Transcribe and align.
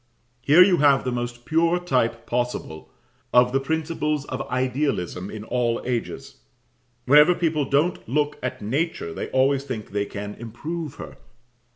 Here 0.41 0.63
you 0.63 0.77
have 0.77 1.03
the 1.03 1.11
most 1.11 1.45
pure 1.45 1.77
type 1.79 2.25
possible 2.25 2.89
of 3.31 3.51
the 3.51 3.59
principles 3.59 4.25
of 4.25 4.41
idealism 4.49 5.29
in 5.29 5.43
all 5.43 5.79
ages: 5.85 6.37
whenever 7.05 7.35
people 7.35 7.65
don't 7.65 8.09
look 8.09 8.39
at 8.41 8.63
Nature, 8.63 9.13
they 9.13 9.29
always 9.29 9.63
think 9.63 9.91
they 9.91 10.07
can 10.07 10.33
improve 10.39 10.95
her. 10.95 11.17